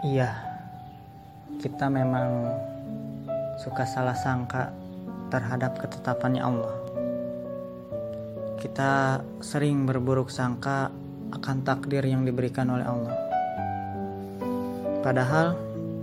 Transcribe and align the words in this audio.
Iya, 0.00 0.32
kita 1.60 1.92
memang 1.92 2.48
suka 3.60 3.84
salah 3.84 4.16
sangka 4.16 4.72
terhadap 5.28 5.76
ketetapannya 5.76 6.40
Allah. 6.40 6.72
Kita 8.56 9.20
sering 9.44 9.84
berburuk 9.84 10.32
sangka 10.32 10.88
akan 11.36 11.56
takdir 11.68 12.00
yang 12.08 12.24
diberikan 12.24 12.72
oleh 12.72 12.88
Allah. 12.88 13.12
Padahal 15.04 15.52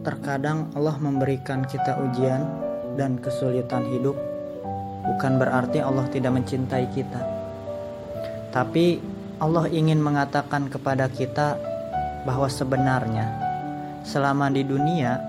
terkadang 0.05 0.69
Allah 0.77 0.93
memberikan 1.01 1.65
kita 1.65 1.97
ujian 1.97 2.45
dan 3.01 3.17
kesulitan 3.17 3.81
hidup 3.97 4.13
bukan 5.09 5.41
berarti 5.41 5.81
Allah 5.81 6.05
tidak 6.13 6.37
mencintai 6.37 6.85
kita. 6.93 7.21
Tapi 8.53 9.01
Allah 9.41 9.65
ingin 9.73 9.97
mengatakan 9.97 10.69
kepada 10.69 11.09
kita 11.09 11.57
bahwa 12.29 12.45
sebenarnya 12.45 13.46
Selama 14.07 14.47
di 14.47 14.63
dunia, 14.63 15.19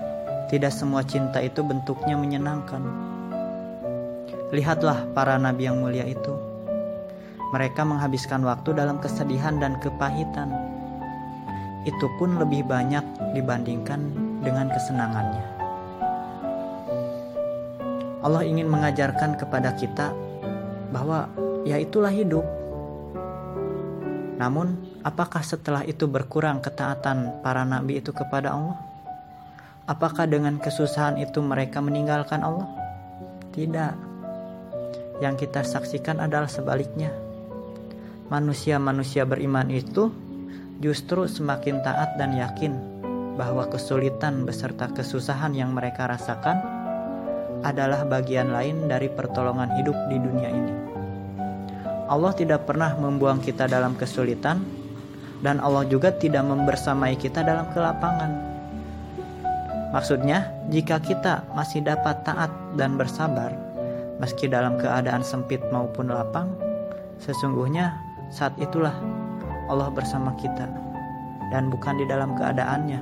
tidak 0.47 0.71
semua 0.71 1.03
cinta 1.03 1.43
itu 1.43 1.59
bentuknya 1.59 2.15
menyenangkan. 2.15 2.79
Lihatlah 4.55 5.03
para 5.11 5.35
nabi 5.35 5.67
yang 5.67 5.83
mulia 5.83 6.07
itu. 6.07 6.31
Mereka 7.51 7.83
menghabiskan 7.83 8.39
waktu 8.47 8.71
dalam 8.71 9.03
kesedihan 9.03 9.59
dan 9.59 9.75
kepahitan. 9.83 10.55
Itu 11.83 12.07
pun 12.15 12.39
lebih 12.39 12.63
banyak 12.71 13.35
dibandingkan 13.35 13.99
dengan 14.47 14.71
kesenangannya. 14.71 15.45
Allah 18.23 18.47
ingin 18.47 18.71
mengajarkan 18.71 19.35
kepada 19.35 19.75
kita 19.75 20.15
bahwa 20.95 21.27
ya 21.67 21.75
itulah 21.83 22.15
hidup. 22.15 22.47
Namun 24.39 24.88
Apakah 24.99 25.39
setelah 25.47 25.87
itu 25.87 26.11
berkurang 26.11 26.59
ketaatan 26.59 27.39
para 27.39 27.63
nabi 27.63 28.03
itu 28.03 28.11
kepada 28.11 28.51
Allah? 28.51 28.75
Apakah 29.87 30.27
dengan 30.27 30.59
kesusahan 30.59 31.15
itu 31.15 31.39
mereka 31.39 31.79
meninggalkan 31.79 32.43
Allah? 32.43 32.67
Tidak. 33.55 33.93
Yang 35.23 35.47
kita 35.47 35.63
saksikan 35.63 36.19
adalah 36.19 36.51
sebaliknya. 36.51 37.15
Manusia-manusia 38.27 39.23
beriman 39.23 39.71
itu 39.71 40.11
justru 40.83 41.31
semakin 41.31 41.79
taat 41.79 42.19
dan 42.19 42.35
yakin 42.35 42.75
bahwa 43.39 43.71
kesulitan 43.71 44.43
beserta 44.43 44.91
kesusahan 44.91 45.55
yang 45.55 45.71
mereka 45.71 46.11
rasakan 46.11 46.59
adalah 47.63 48.03
bagian 48.03 48.51
lain 48.51 48.91
dari 48.91 49.07
pertolongan 49.07 49.79
hidup 49.79 49.95
di 50.11 50.17
dunia 50.19 50.49
ini. 50.51 50.75
Allah 52.11 52.35
tidak 52.35 52.67
pernah 52.67 52.99
membuang 52.99 53.39
kita 53.39 53.69
dalam 53.71 53.95
kesulitan 53.95 54.78
dan 55.39 55.63
Allah 55.63 55.87
juga 55.87 56.11
tidak 56.11 56.43
membersamai 56.43 57.15
kita 57.15 57.43
dalam 57.43 57.67
kelapangan. 57.71 58.31
Maksudnya, 59.89 60.45
jika 60.69 61.01
kita 61.01 61.41
masih 61.57 61.81
dapat 61.81 62.21
taat 62.21 62.51
dan 62.77 62.93
bersabar, 62.93 63.49
meski 64.21 64.45
dalam 64.45 64.77
keadaan 64.77 65.25
sempit 65.25 65.63
maupun 65.73 66.13
lapang, 66.13 66.53
sesungguhnya 67.17 67.97
saat 68.29 68.53
itulah 68.61 68.93
Allah 69.65 69.89
bersama 69.89 70.35
kita 70.37 70.69
dan 71.49 71.73
bukan 71.73 71.97
di 71.97 72.05
dalam 72.05 72.37
keadaannya. 72.37 73.01